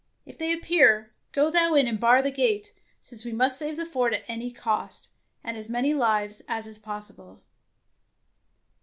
If 0.25 0.39
they 0.39 0.51
appear, 0.51 1.13
go 1.31 1.51
thou 1.51 1.75
in 1.75 1.85
and 1.85 1.99
bar 1.99 2.23
the 2.23 2.31
gate, 2.31 2.73
since 3.03 3.23
we 3.23 3.31
must 3.31 3.59
save 3.59 3.77
the 3.77 3.85
fort 3.85 4.13
at 4.15 4.23
any 4.27 4.49
cost, 4.49 5.09
and 5.43 5.55
as 5.55 5.69
many 5.69 5.93
lives 5.93 6.41
as 6.47 6.65
is 6.65 6.79
possible." 6.79 7.43